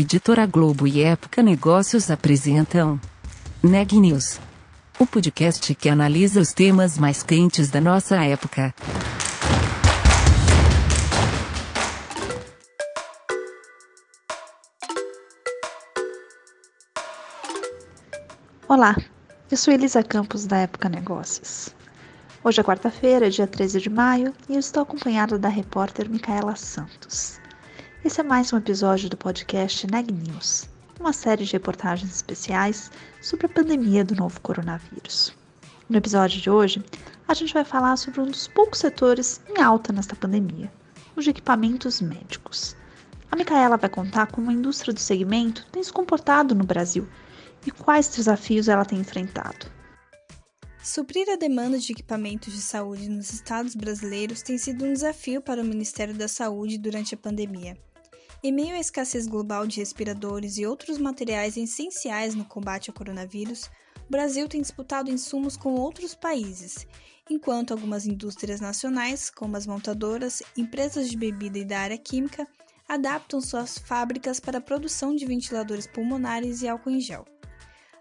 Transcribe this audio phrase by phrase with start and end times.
[0.00, 3.00] Editora Globo e Época Negócios apresentam
[3.60, 4.38] Neg News,
[4.96, 8.72] o podcast que analisa os temas mais quentes da nossa época.
[18.68, 18.94] Olá,
[19.50, 21.74] eu sou Elisa Campos da Época Negócios.
[22.44, 27.40] Hoje é quarta-feira, dia 13 de maio, e eu estou acompanhada da repórter Micaela Santos.
[28.04, 30.68] Esse é mais um episódio do podcast Neg News,
[31.00, 35.36] uma série de reportagens especiais sobre a pandemia do novo coronavírus.
[35.88, 36.82] No episódio de hoje,
[37.26, 40.72] a gente vai falar sobre um dos poucos setores em alta nesta pandemia,
[41.16, 42.76] os de equipamentos médicos.
[43.32, 47.06] A Micaela vai contar como a indústria do segmento tem se comportado no Brasil
[47.66, 49.66] e quais desafios ela tem enfrentado.
[50.80, 55.60] Suprir a demanda de equipamentos de saúde nos estados brasileiros tem sido um desafio para
[55.60, 57.76] o Ministério da Saúde durante a pandemia.
[58.40, 63.68] Em meio à escassez global de respiradores e outros materiais essenciais no combate ao coronavírus,
[64.06, 66.86] o Brasil tem disputado insumos com outros países,
[67.28, 72.46] enquanto algumas indústrias nacionais, como as montadoras, empresas de bebida e da área química,
[72.88, 77.24] adaptam suas fábricas para a produção de ventiladores pulmonares e álcool em gel.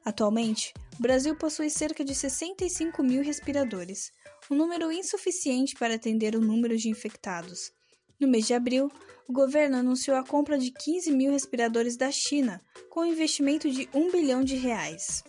[0.06, 4.12] Atualmente, o Brasil possui cerca de 65 mil respiradores,
[4.52, 7.76] um número insuficiente para atender o número de infectados.
[8.20, 8.92] No mês de abril,
[9.28, 12.59] o governo anunciou a compra de 15 mil respiradores da China,
[12.90, 15.24] com um investimento de 1 bilhão de reais.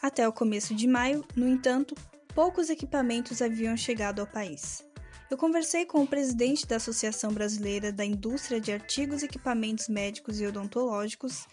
[0.00, 1.96] Até o começo de maio, no entanto,
[2.34, 4.86] poucos equipamentos haviam chegado ao país.
[5.28, 10.40] Eu conversei com o presidente da Associação Brasileira da Indústria de Artigos e Equipamentos Médicos
[10.40, 11.46] e Odontológicos,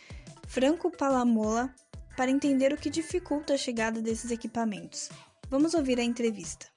[0.48, 1.74] Franco Palamola,
[2.16, 5.10] para entender o que dificulta a chegada desses equipamentos.
[5.50, 6.75] Vamos ouvir a entrevista.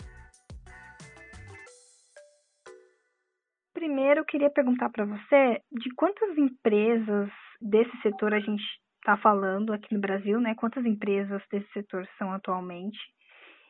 [3.79, 7.31] Primeiro, eu queria perguntar para você de quantas empresas
[7.61, 8.65] desse setor a gente
[8.97, 10.56] está falando aqui no Brasil, né?
[10.56, 12.99] Quantas empresas desse setor são atualmente?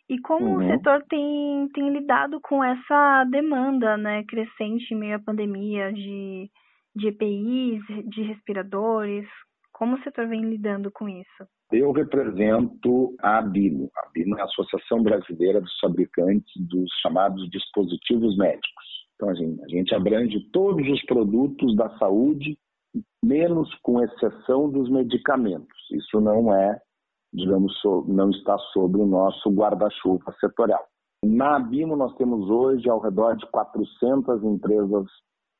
[0.09, 0.65] E como uhum.
[0.65, 6.51] o setor tem, tem lidado com essa demanda né, crescente em meio à pandemia de,
[6.97, 9.29] de EPIs, de respiradores?
[9.75, 11.47] Como o setor vem lidando com isso?
[11.71, 13.91] Eu represento a ABINO.
[13.95, 18.88] A ABINO é a Associação Brasileira dos Fabricantes dos chamados dispositivos médicos.
[19.19, 22.57] Então, a gente, a gente abrange todos os produtos da saúde,
[23.23, 25.77] menos com exceção dos medicamentos.
[25.91, 26.81] Isso não é,
[27.35, 27.75] digamos,
[28.07, 30.87] não está sob o nosso guarda-chuva setorial.
[31.25, 35.07] Na Abimo, nós temos hoje ao redor de 400 empresas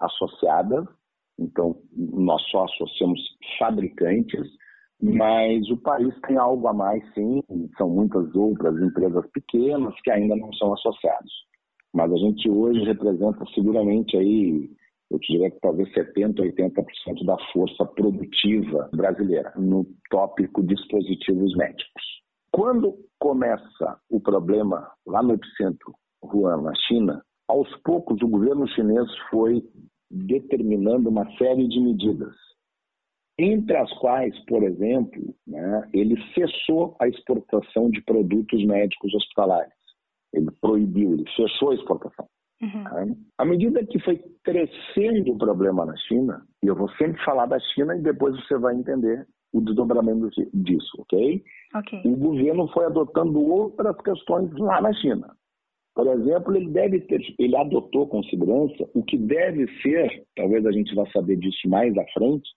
[0.01, 0.87] associadas,
[1.37, 3.21] então nós só associamos
[3.59, 4.47] fabricantes,
[5.03, 7.43] mas o país tem algo a mais, sim,
[7.77, 11.33] são muitas outras empresas pequenas que ainda não são associadas.
[11.95, 14.71] Mas a gente hoje representa seguramente aí,
[15.11, 22.03] eu diria que talvez 70%, 80% da força produtiva brasileira no tópico dispositivos médicos.
[22.53, 29.09] Quando começa o problema lá no epicentro, Wuhan, na China, aos poucos o governo chinês
[29.31, 29.63] foi
[30.11, 32.35] determinando uma série de medidas,
[33.39, 39.78] entre as quais, por exemplo, né, ele cessou a exportação de produtos médicos hospitalares.
[40.33, 42.27] Ele proibiu, ele fechou a exportação.
[42.61, 42.85] Uhum.
[42.85, 43.07] Tá?
[43.39, 47.59] À medida que foi crescendo o problema na China, e eu vou sempre falar da
[47.61, 51.43] China e depois você vai entender o desdobramento disso, ok?
[51.75, 52.03] Ok.
[52.05, 55.35] O governo foi adotando outras questões lá na China.
[55.95, 60.71] Por exemplo, ele deve ter, ele adotou com segurança o que deve ser, talvez a
[60.71, 62.49] gente vá saber disso mais à frente,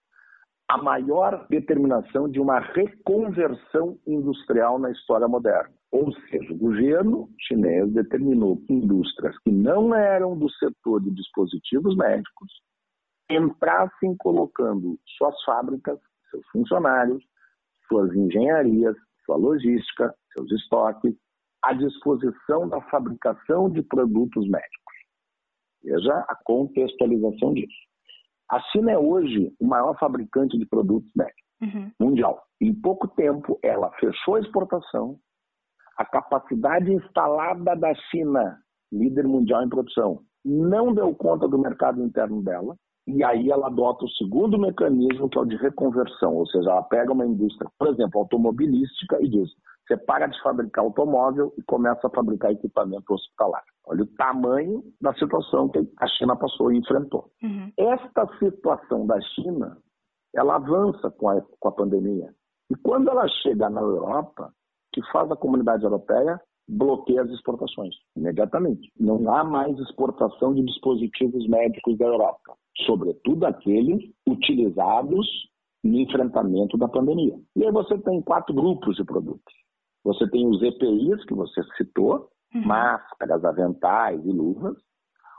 [0.70, 5.74] a maior determinação de uma reconversão industrial na história moderna.
[5.92, 11.96] Ou seja, o governo chinês determinou que indústrias que não eram do setor de dispositivos
[11.98, 12.52] médicos
[13.30, 16.00] entrassem colocando suas fábricas,
[16.30, 17.24] seus funcionários,
[17.88, 21.14] suas engenharias, sua logística, seus estoques
[21.62, 24.96] à disposição da fabricação de produtos médicos.
[25.84, 27.92] Veja a contextualização disso.
[28.50, 31.92] A China é hoje o maior fabricante de produtos médicos uhum.
[32.00, 32.44] mundial.
[32.60, 35.18] Em pouco tempo, ela fechou a exportação,
[36.02, 38.58] a capacidade instalada da China,
[38.92, 42.76] líder mundial em produção, não deu conta do mercado interno dela,
[43.08, 46.84] e aí ela adota o segundo mecanismo, que é o de reconversão, ou seja, ela
[46.84, 49.50] pega uma indústria, por exemplo, automobilística, e diz:
[49.88, 53.64] você para de fabricar automóvel e começa a fabricar equipamento hospitalar.
[53.86, 57.30] Olha o tamanho da situação que a China passou e enfrentou.
[57.44, 57.72] Uhum.
[57.78, 59.78] Esta situação da China,
[60.34, 62.34] ela avança com a, com a pandemia.
[62.70, 64.54] E quando ela chega na Europa,
[64.94, 68.92] que faz a comunidade europeia bloqueia as exportações imediatamente.
[69.00, 72.56] Não há mais exportação de dispositivos médicos da Europa,
[72.86, 75.28] sobretudo aqueles utilizados
[75.84, 77.38] no enfrentamento da pandemia.
[77.56, 79.54] E aí você tem quatro grupos de produtos.
[80.04, 82.66] Você tem os EPIs, que você citou, uhum.
[82.66, 84.78] máscaras, aventais e luvas.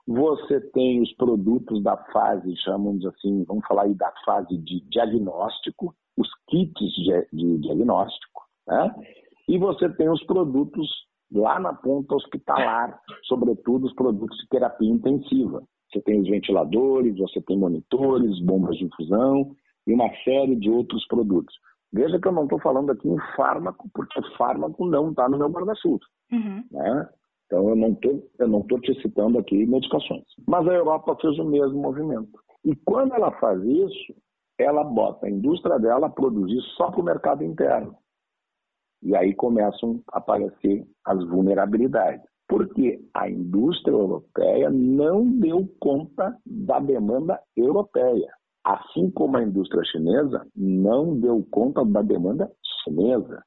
[0.06, 5.94] Você tem os produtos da fase, chamamos assim, vamos falar aí da fase de diagnóstico,
[6.16, 8.92] os kits de, de diagnóstico, né?
[9.48, 10.88] E você tem os produtos
[11.32, 15.62] lá na ponta hospitalar, sobretudo os produtos de terapia intensiva.
[15.90, 19.54] Você tem os ventiladores, você tem monitores, bombas de infusão
[19.86, 21.54] e uma série de outros produtos.
[21.92, 25.50] Veja que eu não estou falando aqui em fármaco, porque fármaco não está no meu
[25.50, 26.00] guarda-chuva.
[26.32, 26.64] Uhum.
[26.70, 27.08] Né?
[27.46, 30.24] Então eu não tô, eu não estou te citando aqui medicações.
[30.46, 32.30] Mas a Europa fez o mesmo movimento.
[32.64, 34.14] E quando ela faz isso,
[34.58, 37.94] ela bota a indústria dela a produzir só para o mercado interno.
[39.02, 42.24] E aí começam a aparecer as vulnerabilidades.
[42.48, 48.30] Porque a indústria europeia não deu conta da demanda europeia.
[48.64, 52.50] Assim como a indústria chinesa não deu conta da demanda
[52.84, 53.42] chinesa.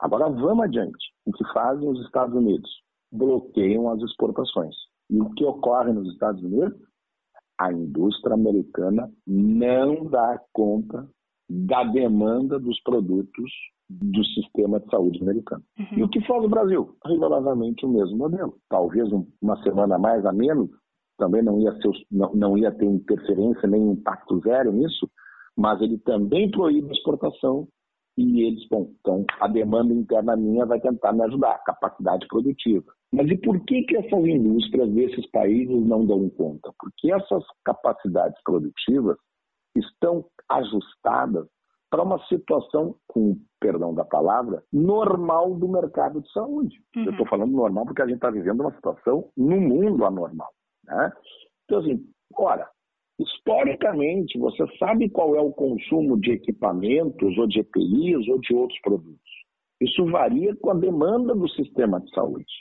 [0.00, 1.12] Agora vamos adiante.
[1.26, 2.70] O que fazem os Estados Unidos?
[3.12, 4.74] Bloqueiam as exportações.
[5.10, 6.78] E o que ocorre nos Estados Unidos?
[7.60, 11.06] A indústria americana não dá conta
[11.48, 13.50] da demanda dos produtos
[13.90, 15.62] do sistema de saúde americano.
[15.78, 15.98] Uhum.
[15.98, 16.96] E o que faz o Brasil?
[17.04, 18.54] Rigorosamente o mesmo modelo.
[18.68, 19.08] Talvez
[19.42, 20.70] uma semana mais a menos,
[21.18, 25.10] também não ia, ser, não, não ia ter interferência nem impacto zero nisso,
[25.56, 27.66] mas ele também proíbe a exportação
[28.16, 32.92] e eles, bom, então a demanda interna minha vai tentar me ajudar, capacidade produtiva.
[33.12, 36.70] Mas e por que, que essas indústrias desses países não dão conta?
[36.78, 39.16] Porque essas capacidades produtivas
[39.76, 41.46] estão ajustadas
[41.90, 46.76] para uma situação, com perdão da palavra, normal do mercado de saúde.
[46.96, 47.04] Uhum.
[47.04, 50.50] Eu estou falando normal porque a gente está vivendo uma situação no mundo anormal.
[50.84, 51.12] Né?
[51.64, 52.00] Então, assim,
[52.38, 52.68] ora,
[53.18, 58.80] historicamente, você sabe qual é o consumo de equipamentos, ou de EPIs, ou de outros
[58.80, 59.30] produtos.
[59.80, 62.52] Isso varia com a demanda do sistema de saúde.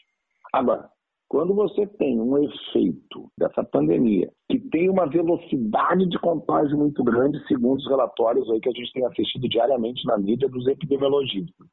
[0.53, 0.89] Agora,
[1.29, 7.47] quando você tem um efeito dessa pandemia que tem uma velocidade de contágio muito grande,
[7.47, 11.67] segundo os relatórios aí que a gente tem assistido diariamente na mídia dos epidemiologistas,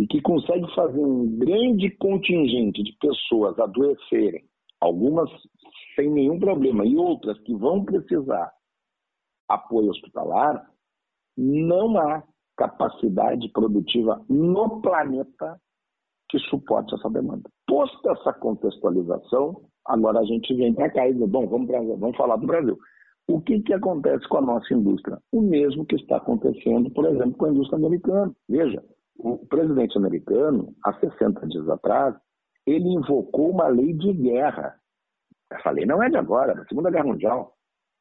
[0.00, 4.44] e que consegue fazer um grande contingente de pessoas adoecerem,
[4.80, 5.30] algumas
[5.94, 8.52] sem nenhum problema e outras que vão precisar
[9.48, 10.68] apoio hospitalar,
[11.38, 12.24] não há
[12.56, 15.60] capacidade produtiva no planeta
[16.28, 17.48] que suporte essa demanda.
[17.76, 22.16] Posta essa contextualização, agora a gente vem para cá e diz, bom, vamos, pra, vamos
[22.16, 22.78] falar do Brasil.
[23.28, 25.18] O que, que acontece com a nossa indústria?
[25.30, 28.34] O mesmo que está acontecendo, por exemplo, com a indústria americana.
[28.48, 28.82] Veja,
[29.18, 32.14] o presidente americano, há 60 dias atrás,
[32.66, 34.74] ele invocou uma lei de guerra.
[35.52, 37.52] Essa lei não é de agora, é da Segunda Guerra Mundial.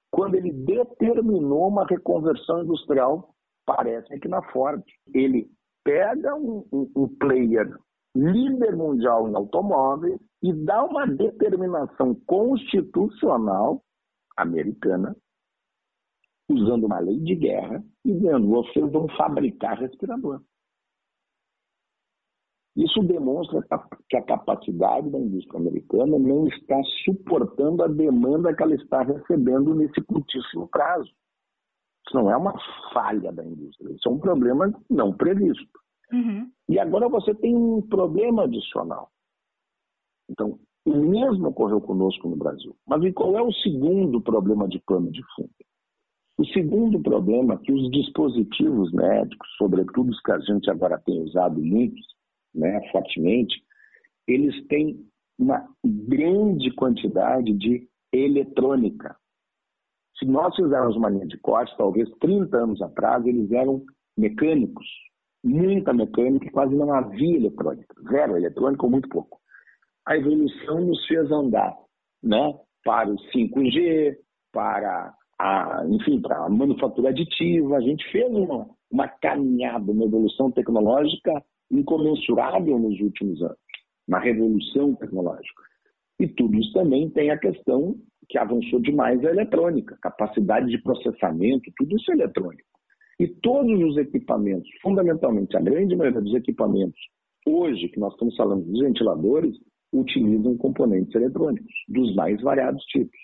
[0.10, 3.36] Quando ele determinou uma reconversão industrial,
[3.66, 4.82] parece que na Ford.
[5.14, 5.52] Ele
[5.84, 7.76] pega um, um, um player
[8.16, 13.84] líder mundial em automóveis e dá uma determinação constitucional
[14.38, 15.16] americana,
[16.50, 20.42] usando uma lei de guerra, dizendo: vocês vão fabricar respirador.
[22.76, 23.62] Isso demonstra
[24.10, 29.74] que a capacidade da indústria americana não está suportando a demanda que ela está recebendo
[29.74, 31.10] nesse curtíssimo prazo.
[32.06, 32.54] Isso não é uma
[32.94, 35.85] falha da indústria, isso é um problema não previsto.
[36.12, 36.52] Uhum.
[36.70, 39.10] E agora você tem um problema adicional.
[40.30, 42.76] Então, o mesmo ocorreu conosco no Brasil.
[42.88, 45.50] Mas e qual é o segundo problema de plano de fundo?
[46.38, 51.22] O segundo problema é que os dispositivos médicos, sobretudo os que a gente agora tem
[51.22, 52.06] usado muitos,
[52.54, 53.64] né, fortemente,
[54.28, 55.00] eles têm
[55.40, 59.16] uma grande quantidade de eletrônica.
[60.18, 63.84] Se nós fizermos uma linha de corte, talvez 30 anos atrás, eles eram
[64.18, 64.88] mecânicos,
[65.46, 67.96] muita mecânica e quase não havia eletrônica.
[68.10, 69.40] Zero eletrônica ou muito pouco.
[70.06, 71.76] A evolução nos fez andar
[72.24, 74.18] né, para o 5G,
[74.52, 77.78] para a, enfim, para a manufatura aditiva.
[77.78, 83.58] A gente fez uma, uma caminhada, uma evolução tecnológica incomensurável nos últimos anos,
[84.08, 85.64] uma revolução tecnológica.
[86.20, 87.96] E tudo isso também tem a questão
[88.30, 92.75] que avançou demais a eletrônica, capacidade de processamento, tudo isso é eletrônico.
[93.20, 97.00] E todos os equipamentos, fundamentalmente a grande maioria dos equipamentos,
[97.46, 99.56] hoje que nós estamos falando dos ventiladores,
[99.94, 103.18] utilizam componentes eletrônicos, dos mais variados tipos.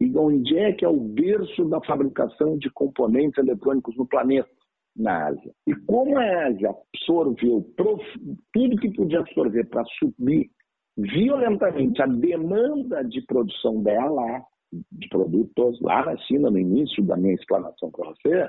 [0.00, 4.48] E onde é que é o berço da fabricação de componentes eletrônicos no planeta?
[4.96, 5.52] Na Ásia.
[5.66, 10.48] E como a Ásia absorveu tudo que podia absorver para subir
[10.96, 14.44] violentamente a demanda de produção dela,
[14.92, 18.48] de produtos, lá na China, no início da minha explanação para você,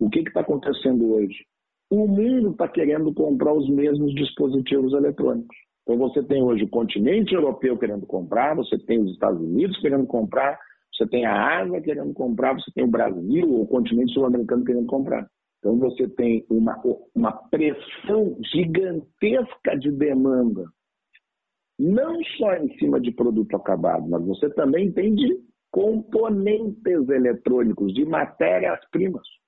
[0.00, 1.44] O que está acontecendo hoje?
[1.90, 5.56] O mundo está querendo comprar os mesmos dispositivos eletrônicos.
[5.82, 10.06] Então você tem hoje o continente europeu querendo comprar, você tem os Estados Unidos querendo
[10.06, 10.58] comprar,
[10.90, 14.86] você tem a Ásia querendo comprar, você tem o Brasil ou o continente sul-americano querendo
[14.86, 15.28] comprar.
[15.58, 16.80] Então você tem uma,
[17.14, 20.64] uma pressão gigantesca de demanda,
[21.78, 25.38] não só em cima de produto acabado, mas você também tem de
[25.70, 29.39] componentes eletrônicos, de matérias-primas.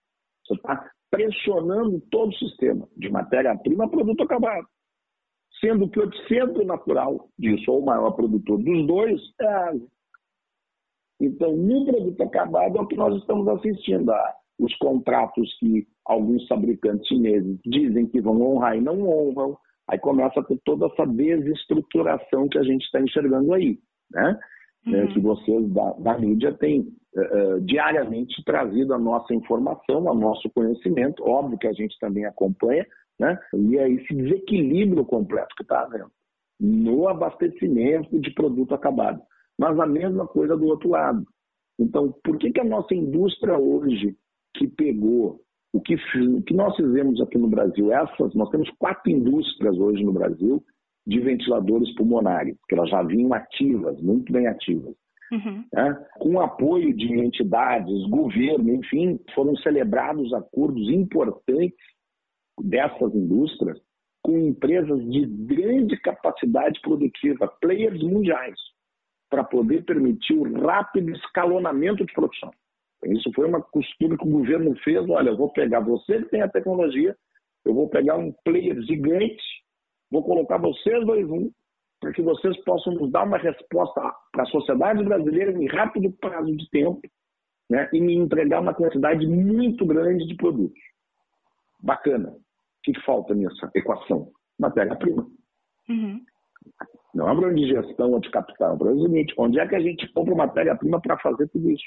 [0.44, 4.66] Você está pressionando todo o sistema, de matéria-prima a produto acabado.
[5.60, 9.88] Sendo que o centro natural disso, ou o maior produtor dos dois, é a água.
[11.20, 14.10] Então, no produto acabado é o que nós estamos assistindo.
[14.10, 19.56] A, os contratos que alguns fabricantes chineses dizem que vão honrar e não honram.
[19.88, 23.78] Aí começa a ter toda essa desestruturação que a gente está enxergando aí.
[24.10, 24.38] Né?
[24.86, 25.08] É, uhum.
[25.12, 26.80] que vocês da, da mídia têm
[27.14, 32.84] uh, diariamente trazido a nossa informação, o nosso conhecimento, óbvio que a gente também acompanha,
[33.18, 33.38] né?
[33.54, 36.10] e é esse desequilíbrio completo que está havendo
[36.60, 39.20] no abastecimento de produto acabado.
[39.58, 41.24] Mas a mesma coisa do outro lado.
[41.78, 44.16] Então, por que, que a nossa indústria hoje,
[44.56, 45.40] que pegou
[45.72, 50.04] o que, o que nós fizemos aqui no Brasil, essas, nós temos quatro indústrias hoje
[50.04, 50.62] no Brasil
[51.06, 54.94] de ventiladores pulmonares, que elas já vinham ativas, muito bem ativas.
[55.32, 55.64] Uhum.
[55.72, 56.06] Né?
[56.18, 61.78] Com apoio de entidades, governo, enfim, foram celebrados acordos importantes
[62.60, 63.78] dessas indústrias
[64.22, 68.54] com empresas de grande capacidade produtiva, players mundiais,
[69.28, 72.50] para poder permitir o rápido escalonamento de produção.
[73.06, 75.08] Isso foi uma costura que o governo fez.
[75.08, 77.16] Olha, eu vou pegar você que tem a tecnologia,
[77.64, 79.42] eu vou pegar um player gigante
[80.12, 81.50] Vou colocar vocês dois um,
[81.98, 86.54] para que vocês possam nos dar uma resposta para a sociedade brasileira em rápido prazo
[86.54, 87.00] de tempo
[87.70, 90.78] né, e me entregar uma quantidade muito grande de produtos.
[91.80, 92.28] Bacana.
[92.28, 92.42] O
[92.82, 94.30] que, falta nessa equação?
[94.58, 95.26] Matéria-prima.
[95.88, 96.20] Uhum.
[97.14, 98.72] Não é um problema de gestão ou de capital.
[98.72, 101.84] É um problema seguinte: onde é que a gente compra matéria-prima para fazer tudo isso?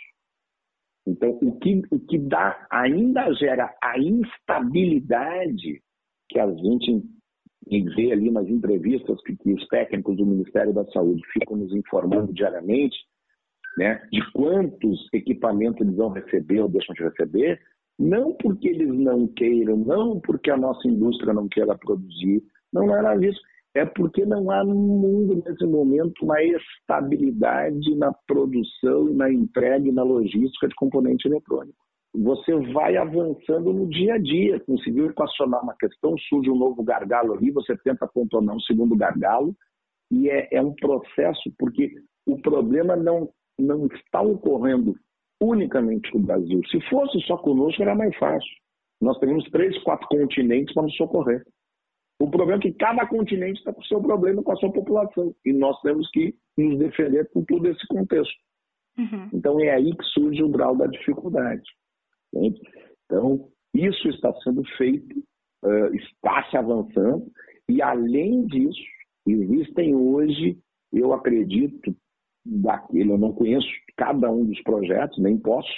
[1.06, 5.84] Então, o que, o que dá, ainda gera a instabilidade
[6.30, 7.04] que a gente
[7.68, 11.74] e ver ali nas entrevistas que, que, os técnicos do Ministério da Saúde ficam nos
[11.74, 12.98] informando diariamente,
[13.78, 17.60] né, de quantos equipamentos eles vão receber ou deixam de receber,
[18.00, 23.02] não porque eles não queiram, não porque a nossa indústria não queira produzir, não é
[23.02, 23.40] nada disso.
[23.74, 29.92] É porque não há no mundo, nesse momento, uma estabilidade na produção, na entrega e
[29.92, 31.85] na logística de componente eletrônico
[32.18, 37.34] você vai avançando no dia a dia, conseguiu equacionar uma questão, surge um novo gargalo
[37.34, 39.56] ali, você tenta contornar um segundo gargalo,
[40.12, 41.94] e é, é um processo, porque
[42.26, 43.30] o problema não,
[43.60, 44.96] não está ocorrendo
[45.42, 46.62] unicamente com o Brasil.
[46.70, 48.50] Se fosse só conosco, era mais fácil.
[49.02, 51.44] Nós teríamos três, quatro continentes para nos socorrer.
[52.20, 55.36] O problema é que cada continente está com o seu problema, com a sua população.
[55.46, 58.34] E nós temos que nos defender com todo esse contexto.
[58.98, 59.30] Uhum.
[59.34, 61.64] Então é aí que surge o grau da dificuldade.
[62.36, 62.62] Entende?
[63.06, 65.24] Então, isso está sendo feito,
[65.94, 67.32] está se avançando,
[67.70, 68.82] e além disso,
[69.28, 70.58] existem hoje,
[70.92, 71.96] eu acredito,
[72.46, 75.72] daquele, eu não conheço cada um dos projetos, nem posso,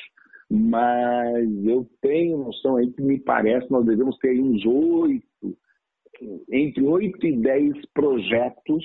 [0.49, 5.57] mas eu tenho noção aí que me parece nós devemos ter uns oito,
[6.51, 8.83] entre oito e dez projetos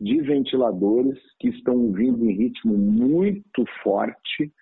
[0.00, 4.52] de ventiladores que estão vindo em ritmo muito forte,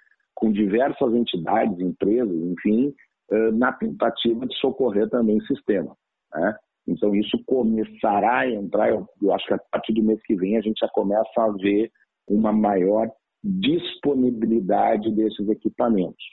[0.44, 2.94] com diversas entidades, empresas, enfim,
[3.30, 5.96] eh, na tentativa de socorrer também o sistema.
[6.34, 6.54] Né?
[6.86, 10.60] Então, isso começará a entrar, eu, acho que a partir do mês que vem a
[10.60, 11.90] gente já começa a ver
[12.28, 13.10] uma maior
[13.42, 16.24] disponibilidade desses equipamentos.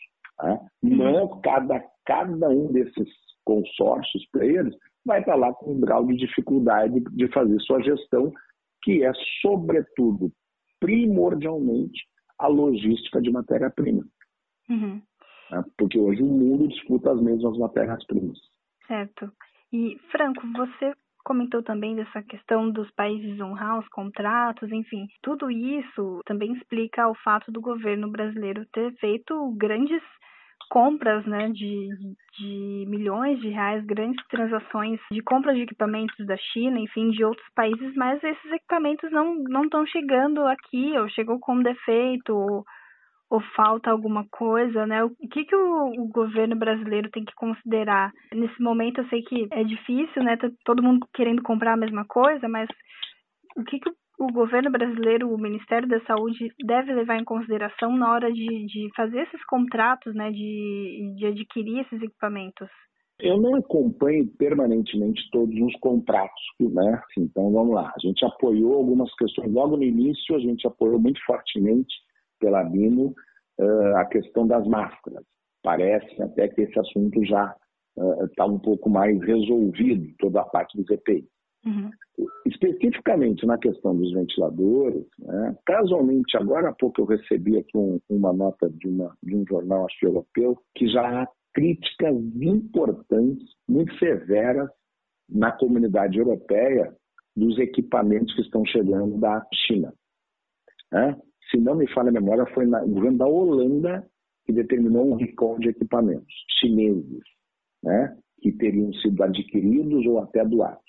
[0.44, 0.60] Né?
[0.84, 0.98] Uhum.
[0.98, 3.08] Mas cada, cada um desses
[3.46, 4.76] consórcios, players,
[5.06, 8.30] vai estar lá com um grau de dificuldade de fazer sua gestão,
[8.84, 10.30] que é, sobretudo,
[10.82, 12.11] primordialmente,
[12.42, 14.04] a logística de matéria-prima.
[14.70, 15.02] Uhum.
[15.52, 15.64] Né?
[15.78, 18.38] Porque hoje o mundo disputa as mesmas matérias-primas.
[18.88, 19.32] Certo.
[19.72, 20.94] E, Franco, você
[21.24, 27.16] comentou também dessa questão dos países honrar os contratos, enfim, tudo isso também explica o
[27.16, 30.02] fato do governo brasileiro ter feito grandes
[30.70, 31.90] compras né, de,
[32.38, 37.48] de milhões de reais, grandes transações de compras de equipamentos da China, enfim, de outros
[37.56, 42.64] países, mas esses equipamentos não estão chegando aqui, ou chegou com defeito, ou,
[43.30, 45.04] ou, falta alguma coisa, né?
[45.04, 48.12] O que, que o, o, governo brasileiro tem que considerar?
[48.34, 50.38] Nesse momento eu sei que é difícil, né?
[50.38, 52.70] Tá todo mundo querendo comprar a mesma coisa, mas
[53.56, 57.98] o que, que o o governo brasileiro, o Ministério da Saúde, deve levar em consideração
[57.98, 62.70] na hora de, de fazer esses contratos, né, de, de adquirir esses equipamentos?
[63.20, 67.02] Eu não acompanho permanentemente todos os contratos, né?
[67.18, 67.92] Então vamos lá.
[67.96, 69.52] A gente apoiou algumas questões.
[69.52, 71.94] Logo no início, a gente apoiou muito fortemente
[72.40, 73.14] pela BIMO
[73.60, 75.24] uh, a questão das máscaras.
[75.64, 77.56] Parece até que esse assunto já
[78.24, 81.24] está uh, um pouco mais resolvido, toda a parte dos EPI.
[81.66, 81.92] Uhum.
[82.46, 85.56] Especificamente na questão dos ventiladores, né?
[85.66, 89.86] casualmente, agora há pouco eu recebi aqui um, uma nota de, uma, de um jornal
[89.86, 94.70] acho, europeu que já há críticas importantes, muito severas,
[95.30, 96.94] na comunidade europeia
[97.36, 99.94] dos equipamentos que estão chegando da China.
[100.92, 101.18] Né?
[101.50, 104.06] Se não me falha a memória, foi o governo da Holanda
[104.46, 107.22] que determinou um recall de equipamentos chineses,
[107.84, 108.18] né?
[108.42, 110.82] que teriam sido adquiridos ou até doados.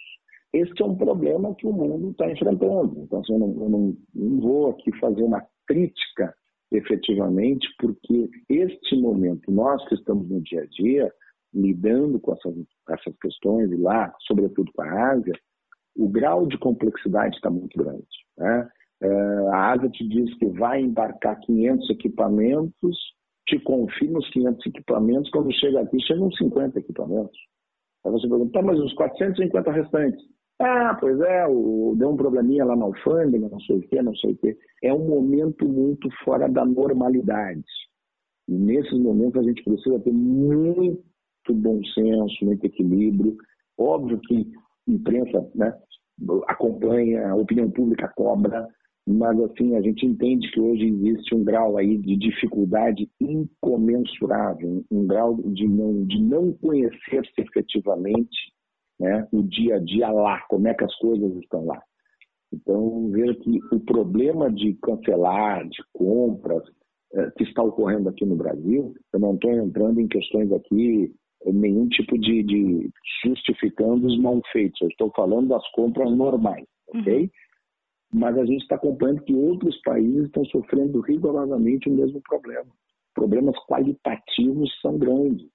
[0.53, 3.01] Este é um problema que o mundo está enfrentando.
[3.01, 6.35] Então, assim, eu, não, eu não, não vou aqui fazer uma crítica
[6.71, 11.13] efetivamente, porque este momento, nós que estamos no dia a dia,
[11.55, 12.55] lidando com essas,
[12.89, 15.35] essas questões, e lá, sobretudo com a Ásia,
[15.97, 18.07] o grau de complexidade está muito grande.
[18.39, 18.69] Né?
[19.03, 19.09] É,
[19.53, 22.99] a Ásia te diz que vai embarcar 500 equipamentos,
[23.47, 27.39] te confirma os 500 equipamentos, quando chega aqui, chegam 50 equipamentos.
[28.05, 30.32] Aí você pergunta, tá, mas os 450 restantes?
[30.65, 34.15] Ah, pois é, o, deu um probleminha lá na alfândega, não sei o quê, não
[34.15, 34.57] sei o quê.
[34.81, 37.65] É um momento muito fora da normalidade.
[38.49, 41.03] E nesses momentos a gente precisa ter muito
[41.53, 43.37] bom senso, muito equilíbrio.
[43.77, 44.53] Óbvio que
[44.87, 45.77] imprensa né,
[46.47, 48.69] acompanha, a opinião pública cobra,
[49.05, 55.07] mas assim, a gente entende que hoje existe um grau aí de dificuldade incomensurável, um
[55.09, 58.53] grau de não, de não conhecer-se efetivamente
[58.99, 61.83] né, o dia a dia lá, como é que as coisas estão lá.
[62.53, 66.63] Então, veja que o problema de cancelar, de compras,
[67.15, 71.15] é, que está ocorrendo aqui no Brasil, eu não estou entrando em questões aqui,
[71.47, 72.91] nenhum tipo de, de
[73.25, 77.23] justificando os mal feitos, eu estou falando das compras normais, ok?
[77.23, 77.29] Uhum.
[78.15, 82.71] Mas a gente está acompanhando que outros países estão sofrendo rigorosamente o mesmo problema.
[83.15, 85.49] Problemas qualitativos são grandes.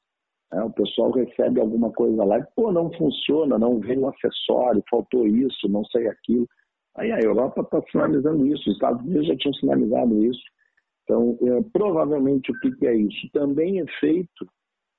[0.51, 0.63] Né?
[0.63, 5.27] O pessoal recebe alguma coisa lá e, pô, não funciona, não veio um acessório, faltou
[5.27, 6.47] isso, não sei aquilo.
[6.95, 10.41] Aí a Europa está sinalizando isso, os Estados Unidos já tinham sinalizado isso.
[11.03, 13.29] Então, é, provavelmente, o que, que é isso?
[13.31, 14.47] Também é feito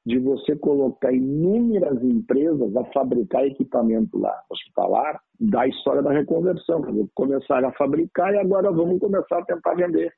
[0.07, 6.83] de você colocar inúmeras empresas a fabricar equipamento lá hospitalar da história da reconversão.
[7.15, 10.11] Começaram a fabricar e agora vamos começar a tentar vender.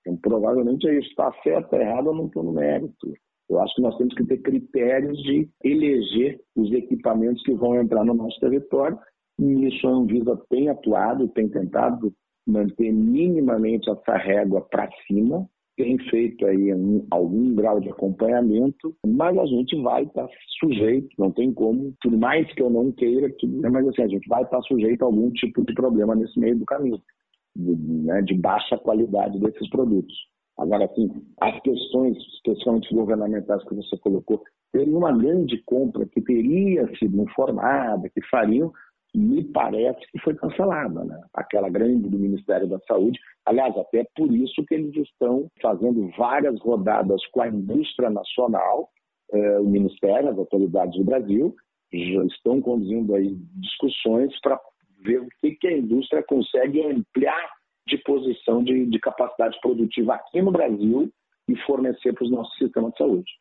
[0.00, 1.10] Então, provavelmente é isso.
[1.10, 3.12] Está certo, está errado, eu não estou no mérito.
[3.48, 8.04] Eu acho que nós temos que ter critérios de eleger os equipamentos que vão entrar
[8.04, 8.98] no nosso território,
[9.38, 12.12] e isso a Anvisa tem atuado, tem tentado
[12.46, 19.36] manter minimamente essa régua para cima, tem feito aí um, algum grau de acompanhamento, mas
[19.36, 23.30] a gente vai estar tá sujeito, não tem como, por mais que eu não queira,
[23.70, 26.58] mas assim, a gente vai estar tá sujeito a algum tipo de problema nesse meio
[26.58, 26.98] do caminho,
[27.54, 30.14] de, né, de baixa qualidade desses produtos.
[30.58, 34.42] Agora, assim, as questões, especialmente governamentais que você colocou,
[34.72, 38.72] teria uma grande compra que teria sido informada, que fariam,
[39.14, 41.18] me parece que foi cancelada, né?
[41.32, 43.18] Aquela grande do Ministério da Saúde.
[43.46, 48.90] Aliás, até por isso que eles estão fazendo várias rodadas com a indústria nacional,
[49.32, 51.54] eh, o Ministério, as autoridades do Brasil,
[51.92, 54.60] já estão conduzindo aí discussões para
[55.02, 60.42] ver o que, que a indústria consegue ampliar de posição de, de capacidade produtiva aqui
[60.42, 61.10] no Brasil
[61.48, 63.32] e fornecer para os nossos sistemas de saúde.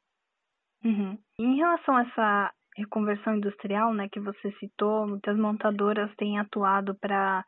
[0.83, 1.17] Uhum.
[1.39, 7.43] Em relação a essa reconversão industrial, né, que você citou, muitas montadoras têm atuado para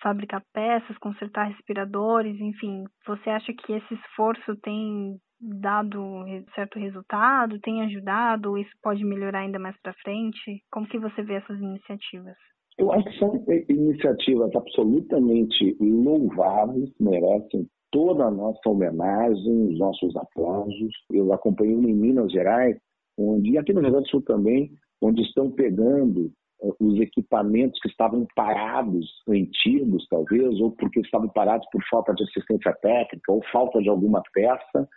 [0.00, 2.84] fabricar peças, consertar respiradores, enfim.
[3.06, 9.58] Você acha que esse esforço tem dado certo resultado, tem ajudado, isso pode melhorar ainda
[9.58, 10.62] mais para frente?
[10.70, 12.36] Como que você vê essas iniciativas?
[12.78, 20.92] Eu acho que são iniciativas absolutamente louváveis, merecem toda a nossa homenagem, os nossos aplausos.
[21.10, 22.76] Eu acompanhei em Minas Gerais,
[23.18, 24.70] onde, e aqui no Rio Grande do Sul também,
[25.02, 31.66] onde estão pegando uh, os equipamentos que estavam parados, antigos talvez, ou porque estavam parados
[31.72, 34.88] por falta de assistência técnica ou falta de alguma peça,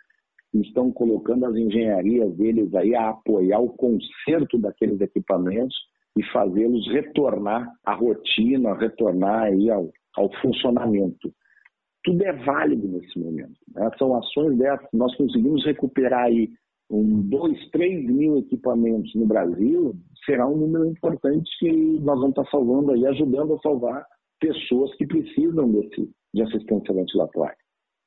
[0.54, 5.74] estão colocando as engenharias deles aí a apoiar o conserto daqueles equipamentos
[6.16, 11.32] e fazê-los retornar à rotina, retornar aí ao, ao funcionamento.
[12.04, 13.54] Tudo é válido nesse momento.
[13.74, 13.88] Né?
[13.98, 14.88] São ações dessas.
[14.92, 16.50] Nós conseguimos recuperar aí
[16.90, 19.94] um, dois, três mil equipamentos no Brasil,
[20.26, 21.70] será um número importante que
[22.00, 24.04] nós vamos estar salvando aí, ajudando a salvar
[24.38, 27.56] pessoas que precisam desse, de assistência ventilatória.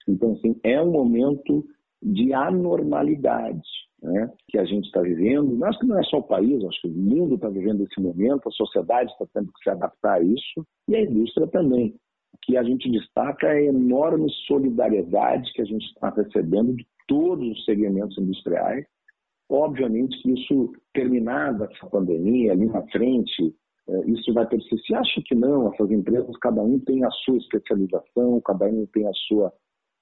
[0.07, 1.65] Então, assim, é um momento
[2.05, 3.67] de anormalidade
[4.01, 5.63] né, que a gente está vivendo.
[5.65, 8.47] Acho que não é só o país, acho que o mundo está vivendo esse momento,
[8.47, 11.95] a sociedade está tendo que se adaptar a isso e a indústria também.
[12.33, 16.85] O que a gente destaca é a enorme solidariedade que a gente está recebendo de
[17.07, 18.85] todos os segmentos industriais.
[19.49, 23.55] Obviamente que isso, terminada essa pandemia, ali na frente,
[23.87, 24.95] é, isso vai persistir.
[24.95, 29.13] Acho que não, essas empresas, cada um tem a sua especialização, cada um tem a
[29.27, 29.51] sua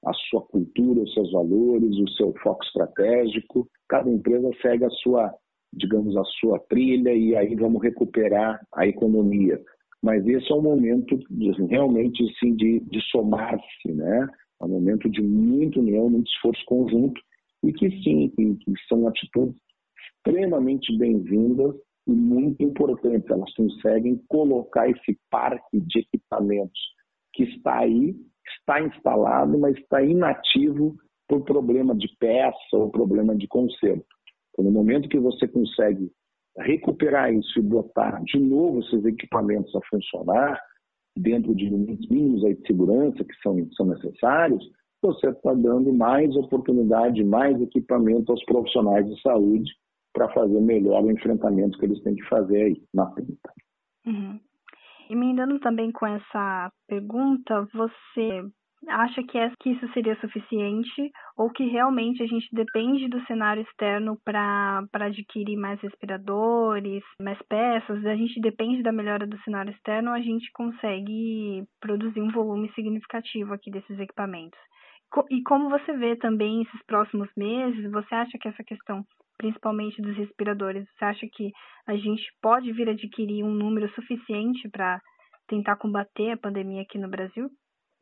[0.05, 0.41] a sua
[0.73, 3.67] cultura, os seus valores, o seu foco estratégico.
[3.87, 5.33] Cada empresa segue a sua,
[5.71, 9.61] digamos, a sua trilha e aí vamos recuperar a economia.
[10.01, 14.27] Mas esse é um momento de, realmente sim, de, de somar-se, né?
[14.61, 17.21] É um momento de muito união, muito esforço conjunto
[17.63, 19.55] e que sim, que, que são atitudes
[20.17, 21.75] extremamente bem-vindas
[22.07, 23.29] e muito importantes.
[23.29, 26.79] Elas conseguem colocar esse parque de equipamentos
[27.33, 28.15] que está aí
[28.59, 30.95] está instalado, mas está inativo
[31.27, 34.05] por problema de peça ou problema de conserto.
[34.51, 36.11] Então, no momento que você consegue
[36.57, 40.59] recuperar isso e botar de novo esses equipamentos a funcionar
[41.17, 44.63] dentro de limites mínimos de segurança que são, são necessários,
[45.01, 49.71] você está dando mais oportunidade, mais equipamento aos profissionais de saúde
[50.13, 53.53] para fazer melhor o enfrentamento que eles têm que fazer aí na ponta.
[55.33, 58.43] Emendando também com essa pergunta, você
[58.87, 63.63] acha que, é, que isso seria suficiente ou que realmente a gente depende do cenário
[63.63, 68.05] externo para adquirir mais respiradores, mais peças?
[68.05, 73.55] A gente depende da melhora do cenário externo a gente consegue produzir um volume significativo
[73.55, 74.59] aqui desses equipamentos?
[75.31, 79.03] E como você vê também esses próximos meses, você acha que essa questão
[79.37, 81.51] principalmente dos respiradores, você acha que
[81.87, 85.01] a gente pode vir adquirir um número suficiente para
[85.53, 87.49] tentar combater a pandemia aqui no Brasil?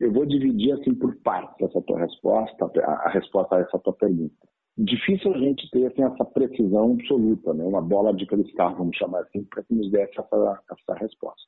[0.00, 4.34] Eu vou dividir assim por partes essa tua resposta, a resposta a essa tua pergunta.
[4.78, 7.62] Difícil a gente ter assim, essa precisão absoluta, né?
[7.62, 11.42] uma bola de cristal, vamos chamar assim, para que nos dê essa, essa resposta.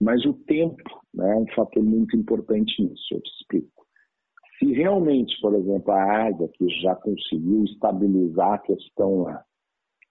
[0.00, 0.82] Mas o tempo
[1.14, 3.86] né, é um fator muito importante nisso, eu te explico.
[4.58, 9.44] Se realmente, por exemplo, a Ásia, que já conseguiu estabilizar a questão lá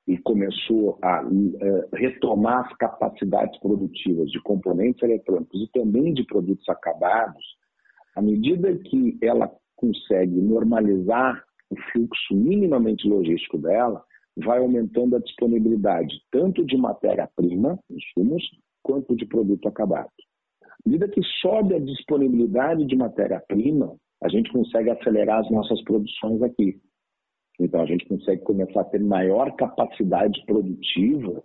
[0.08, 6.68] e começou a uh, retomar as capacidades produtivas de componentes eletrônicos e também de produtos
[6.70, 7.44] acabados,
[8.16, 14.04] à medida que ela consegue normalizar o fluxo minimamente logístico dela,
[14.38, 18.44] vai aumentando a disponibilidade tanto de matéria-prima, insumos,
[18.84, 20.10] quanto de produto acabado.
[20.62, 26.42] À medida que sobe a disponibilidade de matéria-prima, a gente consegue acelerar as nossas produções
[26.44, 26.80] aqui.
[27.60, 31.44] Então, a gente consegue começar a ter maior capacidade produtiva,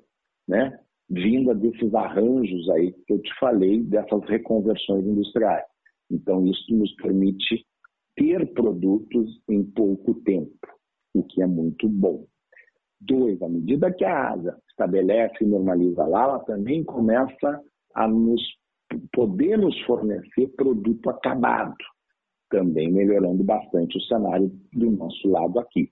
[0.48, 5.64] né, vinda desses arranjos aí que eu te falei, dessas reconversões industriais.
[6.10, 7.64] Então, isso nos permite
[8.16, 10.58] ter produtos em pouco tempo,
[11.14, 12.26] o que é muito bom.
[13.00, 17.60] Dois, à medida que a ASA estabelece e normaliza lá, ela também começa
[17.94, 18.42] a nos
[19.12, 21.76] poder nos fornecer produto acabado
[22.50, 25.90] também melhorando bastante o cenário do nosso lado aqui.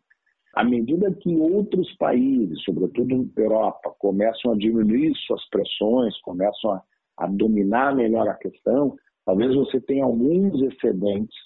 [0.55, 6.83] À medida que outros países, sobretudo na Europa, começam a diminuir suas pressões, começam a,
[7.19, 11.37] a dominar melhor a questão, talvez você tenha alguns excedentes,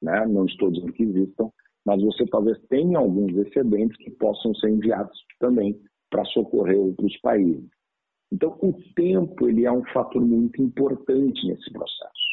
[0.00, 0.26] né?
[0.26, 1.50] não estou dizendo que existam,
[1.84, 5.78] mas você talvez tenha alguns excedentes que possam ser enviados também
[6.10, 7.68] para socorrer outros países.
[8.32, 12.24] Então, o tempo ele é um fator muito importante nesse processo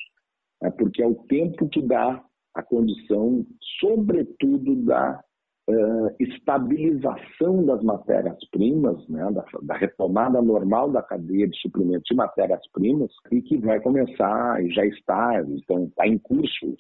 [0.62, 3.46] é porque é o tempo que dá a condição,
[3.80, 5.24] sobretudo, da
[5.72, 13.12] uh, estabilização das matérias-primas, né, da, da, retomada normal da cadeia de suprimentos de matérias-primas,
[13.32, 16.76] e que vai começar, e já está, então está em curso.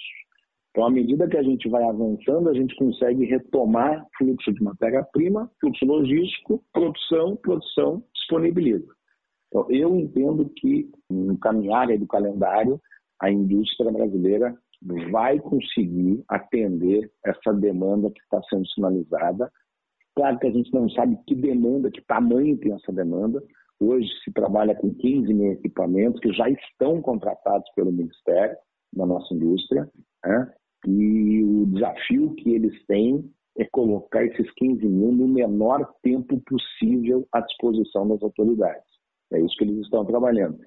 [0.71, 5.49] Então, à medida que a gente vai avançando, a gente consegue retomar fluxo de matéria-prima,
[5.59, 8.87] fluxo logístico, produção, produção, disponibiliza.
[9.47, 12.79] Então, eu entendo que no caminhar do calendário,
[13.21, 19.51] a indústria brasileira vai conseguir atender essa demanda que está sendo sinalizada.
[20.15, 23.41] Claro que a gente não sabe que demanda, que tamanho tem essa demanda.
[23.79, 28.55] Hoje se trabalha com 15 mil equipamentos que já estão contratados pelo Ministério
[28.93, 29.89] da nossa indústria.
[30.25, 30.53] Né?
[30.87, 37.27] E o desafio que eles têm é colocar esses 15 mil no menor tempo possível
[37.31, 38.83] à disposição das autoridades.
[39.33, 40.57] É isso que eles estão trabalhando.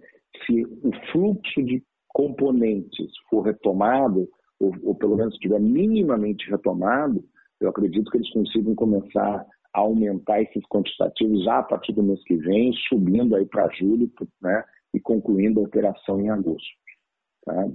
[0.46, 1.82] Se o fluxo de
[2.14, 4.26] componentes for retomado,
[4.58, 7.22] ou, ou pelo menos estiver minimamente retomado,
[7.60, 12.22] eu acredito que eles consigam começar a aumentar esses quantitativos já a partir do mês
[12.24, 16.68] que vem, subindo aí para julho, né, e concluindo a operação em agosto.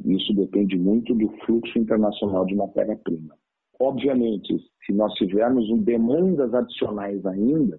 [0.06, 3.36] isso depende muito do fluxo internacional de matéria-prima.
[3.78, 7.78] Obviamente, se nós tivermos demandas adicionais ainda,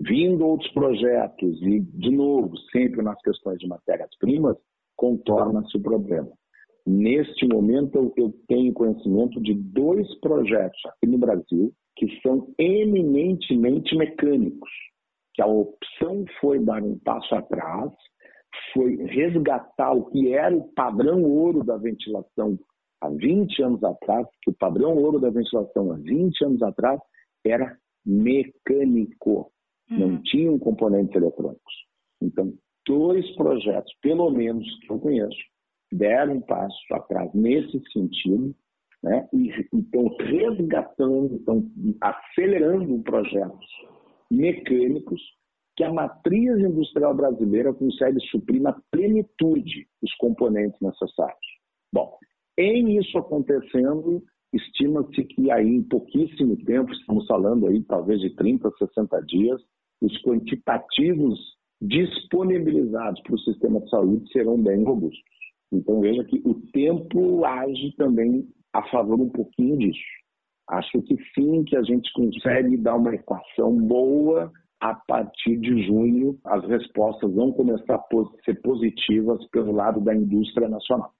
[0.00, 4.56] vindo outros projetos e, de novo, sempre nas questões de matérias-primas,
[5.00, 6.30] contorna-se o problema.
[6.86, 14.70] Neste momento, eu tenho conhecimento de dois projetos aqui no Brasil que são eminentemente mecânicos,
[15.34, 17.90] que a opção foi dar um passo atrás,
[18.74, 22.58] foi resgatar o que era o padrão ouro da ventilação
[23.00, 27.00] há 20 anos atrás, que o padrão ouro da ventilação há 20 anos atrás
[27.44, 29.50] era mecânico,
[29.90, 29.98] uhum.
[29.98, 31.74] não tinham componentes eletrônicos.
[32.22, 32.52] Então,
[32.90, 35.38] dois projetos, pelo menos que eu conheço,
[35.92, 38.52] deram um passo atrás nesse sentido,
[39.00, 39.28] né?
[39.32, 43.66] e estão resgatando, estão acelerando projetos
[44.28, 45.20] mecânicos
[45.76, 51.38] que a matriz industrial brasileira consegue suprir na plenitude os componentes necessários.
[51.92, 52.18] Bom,
[52.58, 54.20] em isso acontecendo,
[54.52, 59.62] estima-se que aí em pouquíssimo tempo, estamos falando aí talvez de 30, 60 dias,
[60.02, 61.38] os quantitativos
[61.80, 65.22] disponibilizados para o sistema de saúde serão bem robustos.
[65.72, 69.98] Então veja que o tempo age também a favor um pouquinho disso.
[70.68, 76.38] Acho que sim, que a gente consegue dar uma equação boa a partir de junho,
[76.44, 81.12] as respostas vão começar a ser positivas pelo lado da indústria nacional.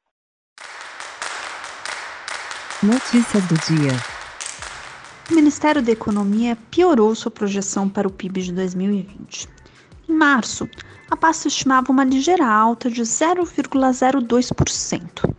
[2.82, 3.92] Notícias do dia.
[5.30, 9.59] O Ministério da Economia piorou sua projeção para o PIB de 2020.
[10.10, 10.68] Em março,
[11.08, 15.32] a pasta estimava uma ligeira alta de 0,02%.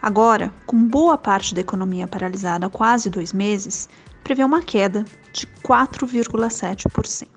[0.00, 3.86] Agora, com boa parte da economia paralisada há quase dois meses,
[4.24, 7.28] prevê uma queda de 4,7%.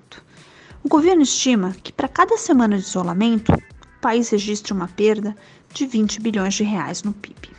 [0.82, 5.36] O governo estima que para cada semana de isolamento, o país registre uma perda
[5.74, 7.50] de 20 bilhões de reais no PIB.